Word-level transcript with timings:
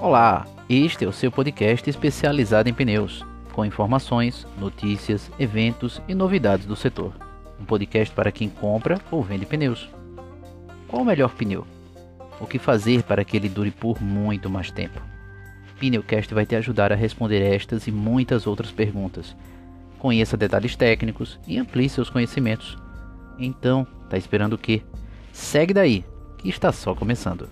Olá, 0.00 0.46
este 0.68 1.06
é 1.06 1.08
o 1.08 1.12
seu 1.12 1.32
podcast 1.32 1.88
especializado 1.88 2.68
em 2.68 2.74
pneus, 2.74 3.24
com 3.52 3.64
informações, 3.64 4.46
notícias, 4.58 5.30
eventos 5.38 6.02
e 6.06 6.14
novidades 6.14 6.66
do 6.66 6.76
setor. 6.76 7.14
Um 7.58 7.64
podcast 7.64 8.14
para 8.14 8.30
quem 8.30 8.48
compra 8.48 9.00
ou 9.10 9.22
vende 9.22 9.46
pneus. 9.46 9.88
Qual 10.86 11.00
o 11.00 11.04
melhor 11.04 11.30
pneu? 11.30 11.66
O 12.38 12.46
que 12.46 12.58
fazer 12.58 13.04
para 13.04 13.24
que 13.24 13.38
ele 13.38 13.48
dure 13.48 13.70
por 13.70 14.00
muito 14.00 14.50
mais 14.50 14.70
tempo? 14.70 15.00
Pneucast 15.80 16.32
vai 16.34 16.44
te 16.44 16.54
ajudar 16.56 16.92
a 16.92 16.96
responder 16.96 17.40
estas 17.40 17.86
e 17.86 17.90
muitas 17.90 18.46
outras 18.46 18.70
perguntas. 18.70 19.34
Conheça 19.98 20.36
detalhes 20.36 20.76
técnicos 20.76 21.40
e 21.48 21.58
amplie 21.58 21.88
seus 21.88 22.10
conhecimentos. 22.10 22.76
Então, 23.38 23.86
tá 24.10 24.18
esperando 24.18 24.52
o 24.52 24.58
quê? 24.58 24.82
Segue 25.32 25.72
daí, 25.72 26.04
que 26.36 26.50
está 26.50 26.70
só 26.70 26.94
começando. 26.94 27.48